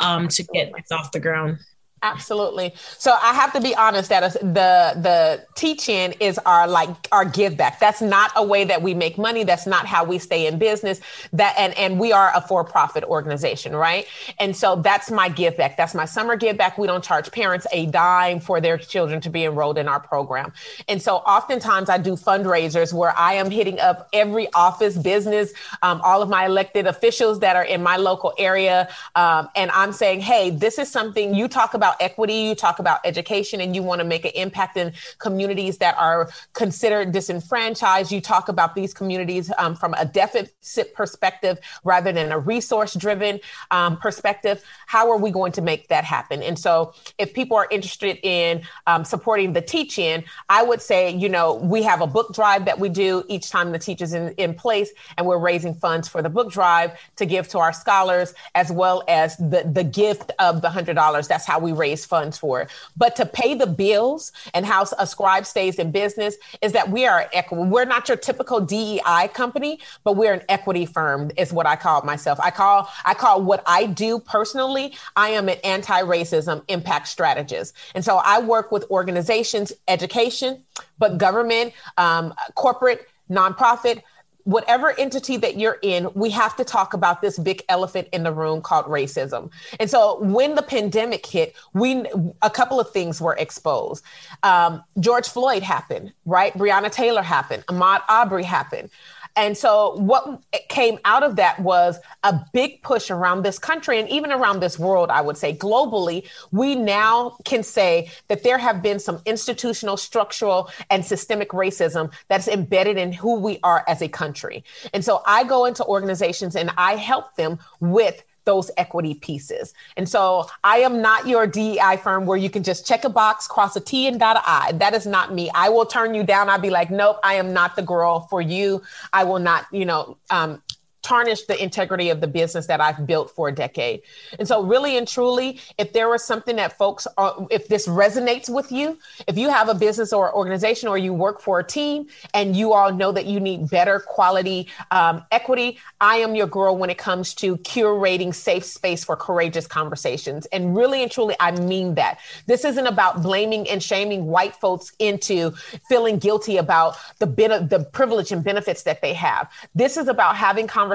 [0.00, 1.58] um, to get this off the ground
[2.02, 2.74] Absolutely.
[2.98, 7.56] So I have to be honest that the the teaching is our like our give
[7.56, 7.78] back.
[7.78, 9.44] That's not a way that we make money.
[9.44, 11.00] That's not how we stay in business.
[11.32, 14.06] That and and we are a for profit organization, right?
[14.40, 15.76] And so that's my give back.
[15.76, 16.76] That's my summer give back.
[16.76, 20.52] We don't charge parents a dime for their children to be enrolled in our program.
[20.88, 26.00] And so oftentimes I do fundraisers where I am hitting up every office, business, um,
[26.02, 30.20] all of my elected officials that are in my local area, um, and I'm saying,
[30.20, 33.82] hey, this is something you talk about about equity, you talk about education, and you
[33.82, 38.10] want to make an impact in communities that are considered disenfranchised.
[38.10, 43.40] You talk about these communities um, from a deficit perspective rather than a resource driven
[43.70, 44.62] um, perspective.
[44.86, 46.42] How are we going to make that happen?
[46.42, 51.28] And so, if people are interested in um, supporting the teaching, I would say, you
[51.28, 54.54] know, we have a book drive that we do each time the teacher's in, in
[54.54, 58.70] place, and we're raising funds for the book drive to give to our scholars, as
[58.70, 61.28] well as the, the gift of the $100.
[61.28, 62.68] That's how we raise funds for.
[62.96, 67.28] But to pay the bills and how Ascribe stays in business is that we are
[67.32, 67.64] equity.
[67.74, 72.02] We're not your typical DEI company, but we're an equity firm, is what I call
[72.02, 72.38] myself.
[72.40, 74.86] I call I call what I do personally.
[75.16, 80.62] I am an anti-racism impact strategist, and so I work with organizations, education,
[80.98, 84.02] but government, um, corporate, nonprofit
[84.44, 88.32] whatever entity that you're in, we have to talk about this big elephant in the
[88.32, 89.50] room called racism.
[89.78, 92.04] And so when the pandemic hit, we
[92.42, 94.04] a couple of things were exposed.
[94.42, 96.52] Um, George Floyd happened, right?
[96.54, 97.64] Breonna Taylor happened.
[97.66, 98.90] Ahmaud Arbery happened.
[99.36, 104.08] And so what came out of that was a big push around this country and
[104.08, 108.82] even around this world, I would say globally, we now can say that there have
[108.82, 114.08] been some institutional, structural, and systemic racism that's embedded in who we are as a
[114.08, 114.64] country.
[114.92, 119.74] And so I go into organizations and I help them with those equity pieces.
[119.96, 123.46] And so I am not your DEI firm where you can just check a box,
[123.46, 124.72] cross a T and dot a I.
[124.72, 125.50] That is not me.
[125.54, 126.48] I will turn you down.
[126.48, 128.82] I'll be like, nope, I am not the girl for you.
[129.12, 130.62] I will not, you know, um,
[131.02, 134.02] tarnish the integrity of the business that I've built for a decade.
[134.38, 138.48] And so, really and truly, if there was something that folks, are, if this resonates
[138.48, 142.06] with you, if you have a business or organization or you work for a team
[142.34, 146.76] and you all know that you need better quality um, equity, I am your girl
[146.76, 150.46] when it comes to curating safe space for courageous conversations.
[150.46, 152.20] And really and truly, I mean that.
[152.46, 155.50] This isn't about blaming and shaming white folks into
[155.88, 159.50] feeling guilty about the, the privilege and benefits that they have.
[159.74, 160.91] This is about having conversations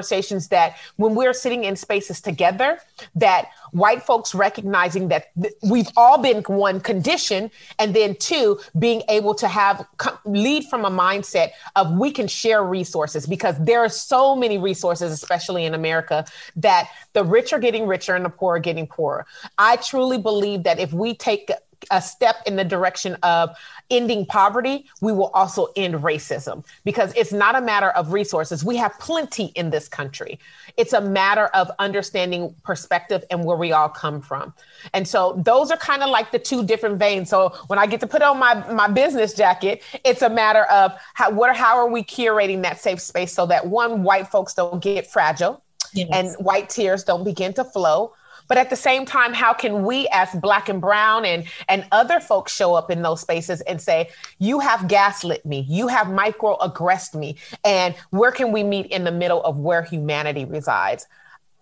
[0.48, 2.78] that when we're sitting in spaces together,
[3.14, 9.02] that white folks recognizing that th- we've all been one condition, and then two, being
[9.08, 13.80] able to have co- lead from a mindset of we can share resources because there
[13.80, 16.24] are so many resources, especially in America,
[16.56, 19.26] that the rich are getting richer and the poor are getting poorer.
[19.58, 21.50] I truly believe that if we take
[21.90, 23.56] a step in the direction of
[23.90, 28.64] ending poverty, we will also end racism because it's not a matter of resources.
[28.64, 30.38] We have plenty in this country.
[30.76, 34.52] It's a matter of understanding perspective and where we all come from.
[34.92, 37.30] And so those are kind of like the two different veins.
[37.30, 40.92] So when I get to put on my, my business jacket, it's a matter of
[41.14, 44.82] how, what, how are we curating that safe space so that one, white folks don't
[44.82, 45.62] get fragile
[45.92, 46.08] yes.
[46.12, 48.12] and white tears don't begin to flow
[48.48, 52.18] but at the same time, how can we as black and brown and, and other
[52.18, 54.08] folks show up in those spaces and say,
[54.38, 59.12] you have gaslit me, you have microaggressed me, and where can we meet in the
[59.12, 61.06] middle of where humanity resides?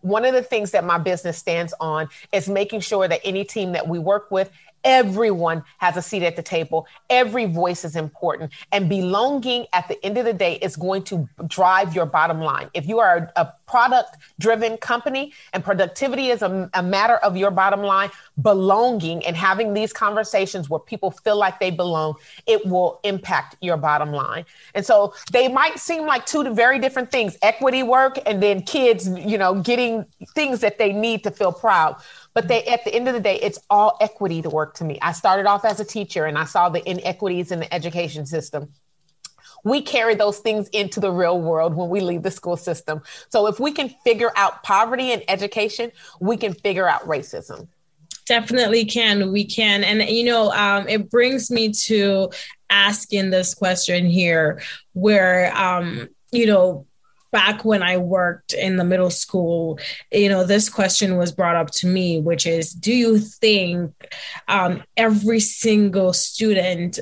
[0.03, 3.73] One of the things that my business stands on is making sure that any team
[3.73, 4.51] that we work with
[4.85, 6.87] Everyone has a seat at the table.
[7.11, 8.53] Every voice is important.
[8.73, 12.71] And belonging at the end of the day is going to drive your bottom line.
[12.75, 17.51] If you are a, product driven company and productivity is a, a matter of your
[17.51, 18.11] bottom line,
[18.43, 22.15] belonging and having these conversations where people feel like they belong,
[22.47, 24.45] it will impact your bottom line.
[24.75, 29.09] And so they might seem like two very different things equity work and then kids,
[29.09, 31.97] you know, getting things that they need to feel proud
[32.37, 34.99] but they at the end of the day it's all equity to work to me.
[35.01, 38.69] I started off as a teacher and i saw the inequities in the education system.
[39.65, 43.01] We carry those things into the real world when we leave the school system.
[43.31, 47.69] So if we can figure out poverty and education we can figure out racism.
[48.27, 49.83] Definitely can we can.
[49.83, 52.29] And you know um, it brings me to
[52.69, 54.61] asking this question here
[54.93, 56.87] where um, you know
[57.37, 59.79] back when I worked in the middle school,
[60.11, 63.93] you know, this question was brought up to me, which is do you think
[64.49, 66.99] um, every single student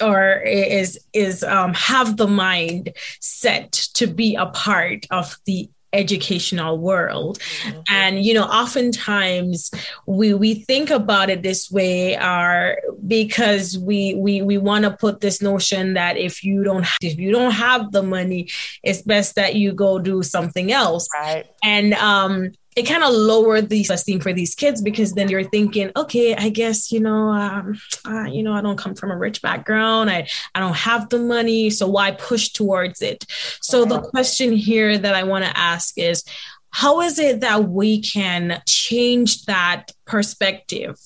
[0.00, 6.78] or is is um, have the mind set to be a part of the educational
[6.78, 7.38] world.
[7.38, 7.80] Mm-hmm.
[7.88, 9.70] and you know oftentimes
[10.06, 15.20] we we think about it this way are because we we we want to put
[15.20, 18.48] this notion that if you don't if you don't have the money
[18.82, 21.08] it's best that you go do something else.
[21.14, 21.46] Right.
[21.62, 25.92] And um it kind of lowered the esteem for these kids because then you're thinking,
[25.96, 29.42] okay, I guess you know, um, uh, you know, I don't come from a rich
[29.42, 30.10] background.
[30.10, 33.24] I I don't have the money, so why push towards it?
[33.60, 36.24] So the question here that I want to ask is,
[36.70, 40.98] how is it that we can change that perspective?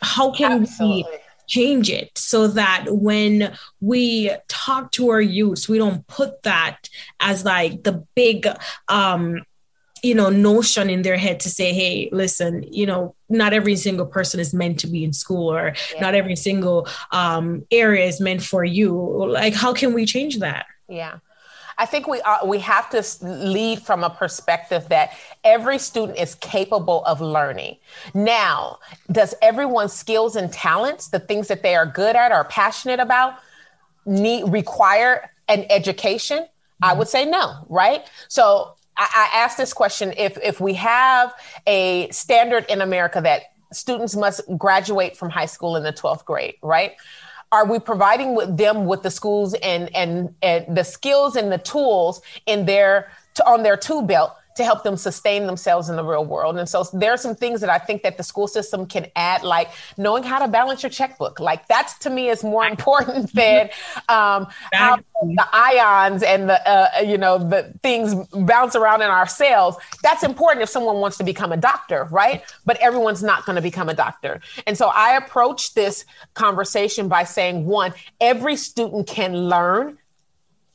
[0.00, 1.10] How can Absolutely.
[1.10, 1.18] we?
[1.48, 6.88] change it so that when we talk to our youth we don't put that
[7.20, 8.46] as like the big
[8.88, 9.42] um
[10.02, 14.06] you know notion in their head to say hey listen you know not every single
[14.06, 16.00] person is meant to be in school or yeah.
[16.00, 18.92] not every single um, area is meant for you
[19.28, 21.18] like how can we change that yeah
[21.78, 26.34] I think we are, we have to lead from a perspective that every student is
[26.36, 27.76] capable of learning.
[28.14, 28.78] Now,
[29.10, 33.34] does everyone's skills and talents, the things that they are good at or passionate about,
[34.06, 36.38] need require an education?
[36.38, 36.84] Mm-hmm.
[36.84, 38.04] I would say no, right?
[38.28, 41.32] So I, I asked this question if if we have
[41.66, 46.54] a standard in America that students must graduate from high school in the 12th grade,
[46.62, 46.92] right?
[47.50, 51.58] Are we providing with them with the schools and, and and the skills and the
[51.58, 53.10] tools in their
[53.46, 56.56] on their tool belt to help them sustain themselves in the real world.
[56.58, 59.42] And so there are some things that I think that the school system can add,
[59.42, 61.40] like knowing how to balance your checkbook.
[61.40, 63.70] Like that's to me is more important than
[64.08, 69.26] um, how the ions and the uh, you know the things bounce around in our
[69.26, 69.76] cells.
[70.02, 72.42] That's important if someone wants to become a doctor, right?
[72.66, 74.40] But everyone's not going to become a doctor.
[74.66, 79.98] And so I approach this conversation by saying, one, every student can learn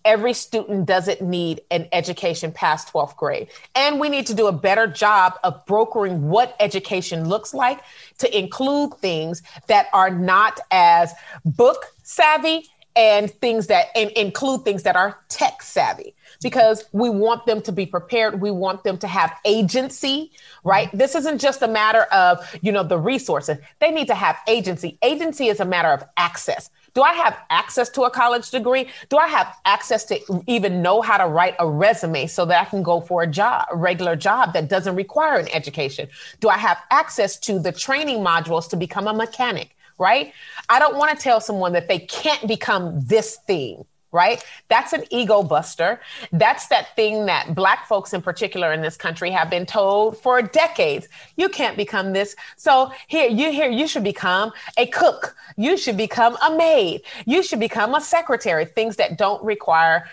[0.08, 3.50] every student doesn't need an education past 12th grade.
[3.76, 7.82] And we need to do a better job of brokering what education looks like
[8.20, 14.84] to include things that are not as book savvy and things that and include things
[14.84, 16.15] that are tech savvy.
[16.41, 18.41] because we want them to be prepared.
[18.41, 20.32] We want them to have agency,
[20.63, 20.89] right?
[20.93, 23.58] This isn't just a matter of, you know, the resources.
[23.80, 24.98] They need to have agency.
[25.02, 26.70] Agency is a matter of access.
[26.98, 28.88] Do I have access to a college degree?
[29.10, 32.66] Do I have access to even know how to write a resume so that I
[32.68, 36.10] can go for a job, a regular job that doesn't require an education?
[36.40, 39.76] Do I have access to the training modules to become a mechanic?
[40.00, 40.34] Right?
[40.70, 43.86] I don't want to tell someone that they can't become this thing
[44.18, 44.43] right?
[44.68, 46.01] That's an ego buster.
[46.32, 50.41] That's that thing that Black folks in particular in this country have been told for
[50.41, 51.07] decades.
[51.36, 52.36] You can't become this.
[52.57, 55.36] So here, you here, you should become a cook.
[55.55, 57.03] You should become a maid.
[57.26, 60.09] You should become a secretary, things that don't require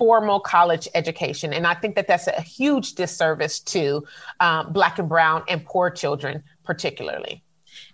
[0.00, 1.52] formal college education.
[1.52, 4.02] And I think that that's a huge disservice to
[4.40, 7.42] um, Black and Brown and poor children, particularly.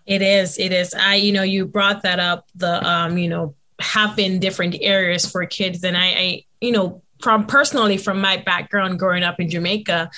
[0.07, 0.57] It is.
[0.59, 0.95] It is.
[0.95, 5.45] I, you know, you brought that up, the, um, you know, happen different areas for
[5.47, 5.85] kids.
[5.85, 10.11] And I, I you know from personally from my background growing up in Jamaica,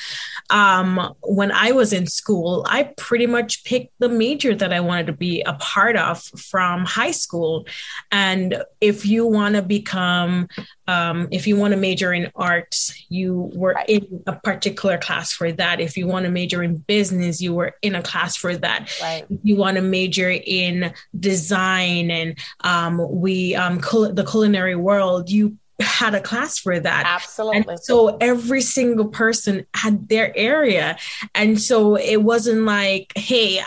[0.50, 5.06] um, when I was in school, I pretty much picked the major that I wanted
[5.06, 7.66] to be a part of from high school.
[8.10, 10.48] And if you want to become,
[10.86, 15.52] um, if you want to major in arts, you were in a particular class for
[15.52, 15.80] that.
[15.80, 18.90] If you want to major in business, you were in a class for that.
[19.00, 19.26] Right.
[19.28, 25.56] If you want to major in design and um, we um, the culinary world, you
[25.80, 27.04] had a class for that.
[27.06, 27.64] Absolutely.
[27.68, 30.96] And so every single person had their area.
[31.34, 33.62] And so it wasn't like, hey,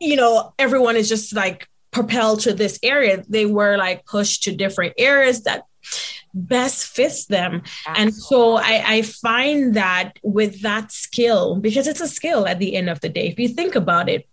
[0.00, 3.24] you know, everyone is just like propelled to this area.
[3.28, 5.62] They were like pushed to different areas that
[6.34, 7.62] best fits them.
[7.86, 8.02] Absolutely.
[8.02, 12.76] And so I, I find that with that skill, because it's a skill at the
[12.76, 14.28] end of the day, if you think about it,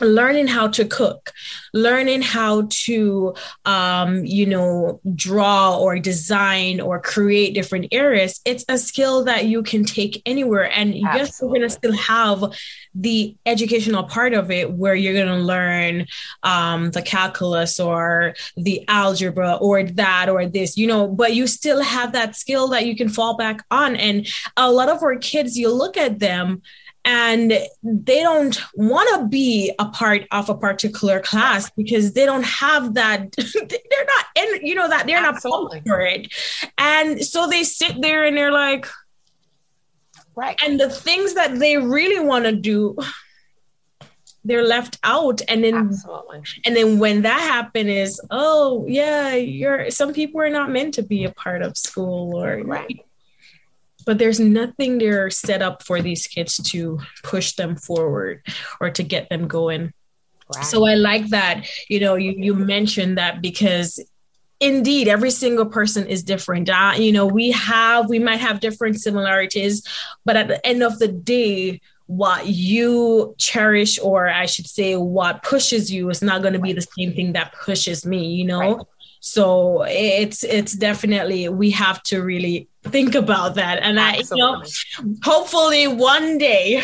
[0.00, 1.32] learning how to cook
[1.72, 3.34] learning how to
[3.64, 9.62] um, you know draw or design or create different areas it's a skill that you
[9.62, 11.18] can take anywhere and Absolutely.
[11.18, 12.44] yes we're going to still have
[12.94, 16.06] the educational part of it where you're going to learn
[16.42, 21.82] um, the calculus or the algebra or that or this you know but you still
[21.82, 24.26] have that skill that you can fall back on and
[24.56, 26.62] a lot of our kids you look at them
[27.08, 27.52] and
[27.82, 32.92] they don't want to be a part of a particular class because they don't have
[32.94, 35.78] that they're not in you know that they're Absolutely.
[35.78, 36.28] not for it
[36.76, 38.86] and so they sit there and they're like
[40.36, 42.94] right and the things that they really want to do
[44.44, 46.42] they're left out and then Absolutely.
[46.66, 51.02] and then when that happen is oh yeah you're some people are not meant to
[51.02, 53.02] be a part of school or right
[54.08, 58.42] but there's nothing there set up for these kids to push them forward
[58.80, 59.92] or to get them going.
[60.56, 60.64] Right.
[60.64, 64.00] So I like that, you know, you, you mentioned that because
[64.60, 69.00] indeed every single person is different uh, you know we have we might have different
[69.00, 69.86] similarities
[70.24, 75.44] but at the end of the day what you cherish or i should say what
[75.44, 78.78] pushes you is not going to be the same thing that pushes me you know
[78.78, 78.86] right.
[79.20, 84.42] so it's it's definitely we have to really think about that and Absolutely.
[84.42, 86.82] i you know hopefully one day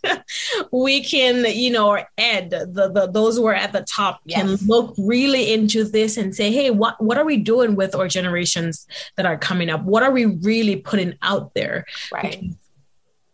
[0.72, 4.40] we can you know ed the, the those who are at the top yes.
[4.40, 8.08] can look really into this and say hey what what are we doing with our
[8.08, 12.56] generations that are coming up what are we really putting out there right because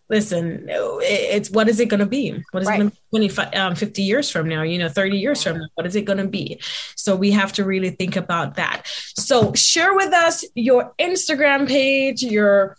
[0.09, 2.43] listen, it's what is it going to be?
[2.53, 2.77] What is right.
[2.77, 5.59] it going to be 25, um, 50 years from now, you know, 30 years from
[5.59, 5.67] now?
[5.75, 6.61] What is it going to be?
[6.97, 8.83] So we have to really think about that.
[8.87, 12.77] So share with us your Instagram page, your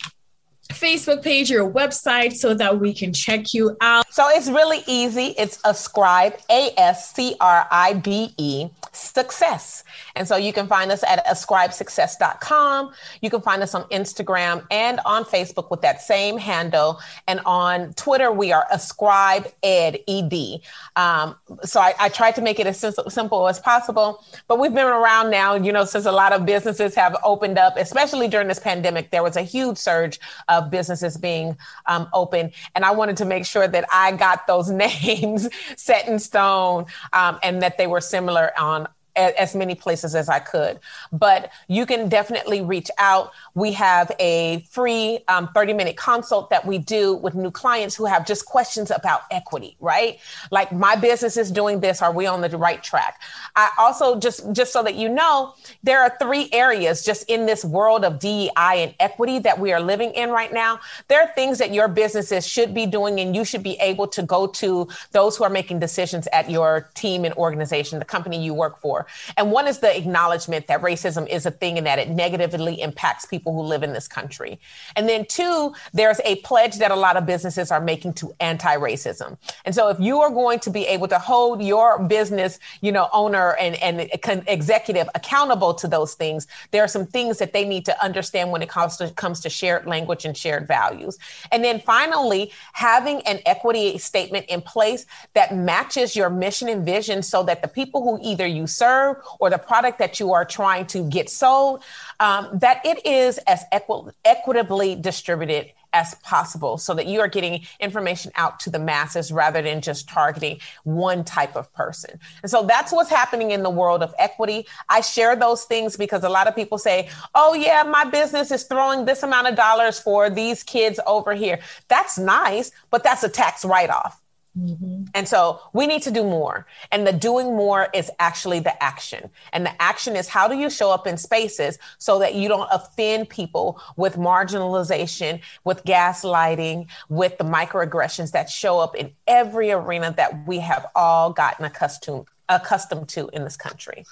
[0.69, 4.11] Facebook page, your website, so that we can check you out.
[4.13, 5.33] So it's really easy.
[5.37, 9.83] It's ascribe, A S C R I B E, success.
[10.15, 12.93] And so you can find us at ascribesuccess.com.
[13.21, 16.99] You can find us on Instagram and on Facebook with that same handle.
[17.27, 20.61] And on Twitter, we are ascribe ed, ed.
[20.95, 24.23] Um, so I, I tried to make it as simple as possible.
[24.47, 27.75] But we've been around now, you know, since a lot of businesses have opened up,
[27.77, 32.51] especially during this pandemic, there was a huge surge of businesses being um, open.
[32.75, 37.39] And I wanted to make sure that I got those names set in stone um,
[37.43, 38.87] and that they were similar on
[39.19, 40.79] as many places as I could.
[41.11, 43.31] But you can definitely reach out.
[43.55, 48.05] We have a free um, 30 minute consult that we do with new clients who
[48.05, 50.19] have just questions about equity, right?
[50.51, 52.01] Like my business is doing this.
[52.01, 53.21] Are we on the right track?
[53.55, 55.53] I also just, just so that you know,
[55.83, 59.81] there are three areas just in this world of DEI and equity that we are
[59.81, 60.79] living in right now.
[61.07, 64.23] There are things that your businesses should be doing and you should be able to
[64.23, 68.53] go to those who are making decisions at your team and organization, the company you
[68.53, 69.07] work for
[69.37, 73.25] And one is the acknowledgement that racism is a thing and that it negatively impacts
[73.25, 74.59] people who live in this country.
[74.95, 79.37] And then two, there's a pledge that a lot of businesses are making to anti-racism.
[79.65, 83.09] And so if you are going to be able to hold your business, you know,
[83.13, 84.09] owner and, and
[84.47, 88.61] executive accountable to those things, there are some things that they need to understand when
[88.61, 91.17] it comes to comes to shared language and shared values.
[91.51, 97.21] And then finally, having an equity statement in place that matches your mission and vision
[97.23, 98.98] so that the people who either you serve
[99.39, 101.83] or the product that you are trying to get sold,
[102.19, 107.65] um, that it is as equi- equitably distributed as possible so that you are getting
[107.79, 112.19] information out to the masses rather than just targeting one type of person.
[112.43, 114.67] And so that's what's happening in the world of equity.
[114.89, 118.63] I share those things because a lot of people say, oh, yeah, my business is
[118.63, 121.59] throwing this amount of dollars for these kids over here.
[121.87, 124.18] That's nice, but that's a tax write off.
[124.57, 125.03] Mm-hmm.
[125.13, 126.65] And so we need to do more.
[126.91, 129.29] And the doing more is actually the action.
[129.53, 132.67] And the action is how do you show up in spaces so that you don't
[132.71, 140.13] offend people with marginalization, with gaslighting, with the microaggressions that show up in every arena
[140.17, 144.03] that we have all gotten accustomed accustomed to in this country.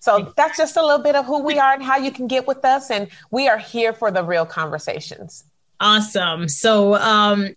[0.00, 2.46] So that's just a little bit of who we are and how you can get
[2.46, 2.90] with us.
[2.90, 5.44] And we are here for the real conversations.
[5.80, 6.48] Awesome.
[6.48, 7.54] So um,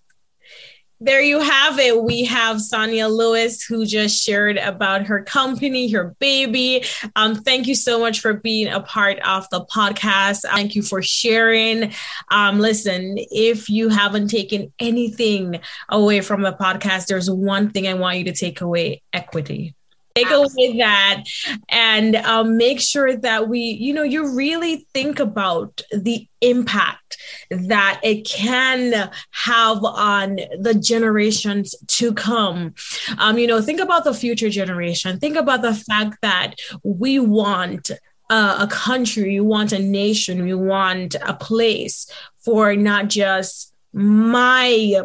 [0.99, 2.03] there you have it.
[2.03, 6.83] We have Sonia Lewis who just shared about her company, her baby.
[7.15, 10.41] Um, thank you so much for being a part of the podcast.
[10.43, 11.93] Thank you for sharing.
[12.31, 17.93] Um, listen, if you haven't taken anything away from the podcast, there's one thing I
[17.93, 19.75] want you to take away equity
[20.15, 21.25] take away that
[21.67, 27.17] and um, make sure that we you know you really think about the impact
[27.49, 32.73] that it can have on the generations to come.
[33.17, 35.19] Um, you know think about the future generation.
[35.19, 37.91] Think about the fact that we want
[38.29, 42.09] uh, a country we want a nation we want a place
[42.39, 45.03] for not just my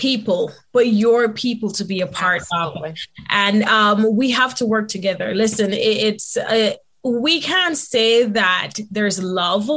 [0.00, 2.90] people, but your people to be a part Absolutely.
[2.90, 2.96] of.
[3.28, 5.34] And um, we have to work together.
[5.34, 6.72] Listen, it, it's uh,
[7.04, 9.68] we can't say that there's love,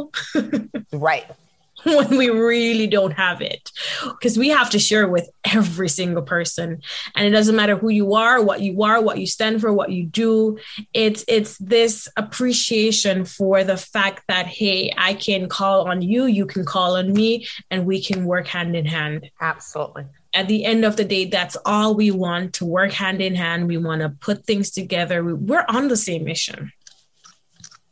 [0.93, 1.25] right?
[1.97, 3.71] when we really don't have it.
[4.03, 6.81] Because we have to share with every single person.
[7.15, 9.91] And it doesn't matter who you are what you are what you stand for what
[9.91, 10.57] you do.
[10.93, 16.45] It's it's this appreciation for the fact that hey i can call on you you
[16.45, 19.29] can call on me and we can work hand in hand.
[19.41, 20.05] Absolutely.
[20.35, 23.67] At the end of the day, that's all we want to work hand in hand.
[23.67, 25.23] We want to put things together.
[25.23, 26.71] We're on the same mission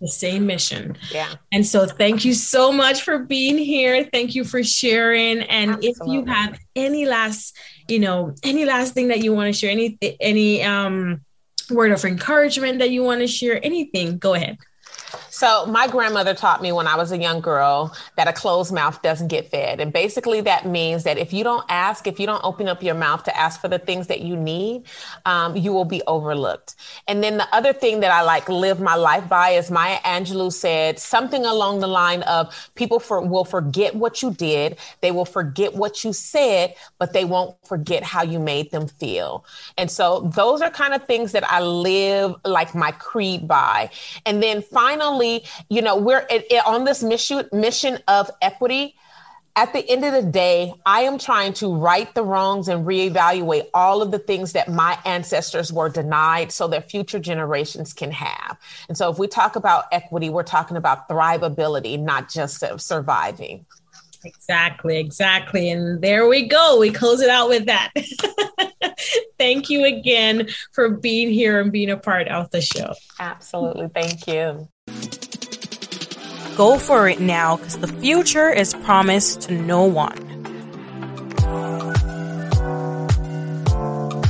[0.02, 0.98] the same mission.
[1.12, 1.36] Yeah.
[1.52, 4.10] And so thank you so much for being here.
[4.12, 5.42] Thank you for sharing.
[5.42, 5.90] And Absolutely.
[5.90, 7.56] if you have any last,
[7.88, 11.22] you know, any last thing that you want to share, any any um
[11.70, 14.58] word of encouragement that you want to share, anything, go ahead.
[15.42, 19.02] So, my grandmother taught me when I was a young girl that a closed mouth
[19.02, 19.80] doesn't get fed.
[19.80, 22.94] And basically, that means that if you don't ask, if you don't open up your
[22.94, 24.84] mouth to ask for the things that you need,
[25.26, 26.76] um, you will be overlooked.
[27.08, 30.54] And then the other thing that I like live my life by is Maya Angelou
[30.54, 35.26] said something along the line of people for, will forget what you did, they will
[35.26, 39.44] forget what you said, but they won't forget how you made them feel.
[39.76, 43.90] And so, those are kind of things that I live like my creed by.
[44.28, 45.31] And then finally,
[45.70, 48.96] you know, we're it, it, on this mission mission of equity.
[49.54, 53.66] At the end of the day, I am trying to right the wrongs and reevaluate
[53.74, 58.58] all of the things that my ancestors were denied so that future generations can have.
[58.88, 63.66] And so, if we talk about equity, we're talking about thrivability, not just surviving.
[64.24, 65.72] Exactly, exactly.
[65.72, 66.78] And there we go.
[66.80, 67.92] We close it out with that.
[69.38, 72.94] Thank you again for being here and being a part of the show.
[73.20, 73.88] Absolutely.
[73.94, 74.68] Thank you.
[76.56, 80.32] Go for it now because the future is promised to no one.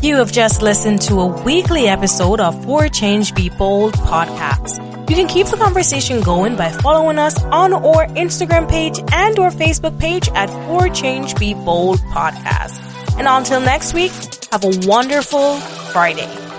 [0.02, 4.80] You have just listened to a weekly episode of For Change Be Bold podcast.
[5.10, 9.52] You can keep the conversation going by following us on our Instagram page and our
[9.52, 12.80] Facebook page at For Change Be Bold podcast.
[13.20, 14.12] And until next week,
[14.52, 15.58] have a wonderful
[15.92, 16.51] Friday.